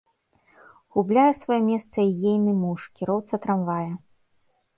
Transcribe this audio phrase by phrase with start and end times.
[0.95, 3.93] Губляе сваё месца й ейны муж, кіроўца трамвая.